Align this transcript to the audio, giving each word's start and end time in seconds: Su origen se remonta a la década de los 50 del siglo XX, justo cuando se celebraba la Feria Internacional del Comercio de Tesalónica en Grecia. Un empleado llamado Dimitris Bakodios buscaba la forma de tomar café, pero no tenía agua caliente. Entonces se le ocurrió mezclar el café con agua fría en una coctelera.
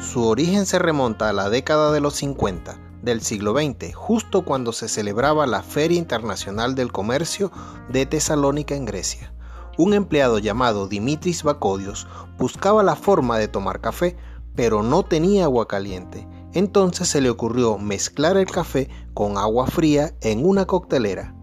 Su 0.00 0.24
origen 0.24 0.66
se 0.66 0.78
remonta 0.78 1.30
a 1.30 1.32
la 1.32 1.48
década 1.48 1.90
de 1.90 2.00
los 2.00 2.14
50 2.16 2.78
del 3.02 3.22
siglo 3.22 3.54
XX, 3.54 3.94
justo 3.94 4.44
cuando 4.44 4.72
se 4.72 4.88
celebraba 4.88 5.46
la 5.46 5.62
Feria 5.62 5.98
Internacional 5.98 6.74
del 6.74 6.92
Comercio 6.92 7.50
de 7.88 8.04
Tesalónica 8.04 8.74
en 8.74 8.84
Grecia. 8.84 9.32
Un 9.78 9.94
empleado 9.94 10.38
llamado 10.38 10.86
Dimitris 10.86 11.42
Bakodios 11.42 12.06
buscaba 12.38 12.82
la 12.82 12.96
forma 12.96 13.38
de 13.38 13.48
tomar 13.48 13.80
café, 13.80 14.16
pero 14.54 14.82
no 14.82 15.02
tenía 15.02 15.44
agua 15.44 15.66
caliente. 15.66 16.28
Entonces 16.52 17.08
se 17.08 17.20
le 17.20 17.30
ocurrió 17.30 17.78
mezclar 17.78 18.36
el 18.36 18.50
café 18.50 18.90
con 19.14 19.38
agua 19.38 19.66
fría 19.66 20.14
en 20.20 20.44
una 20.44 20.66
coctelera. 20.66 21.35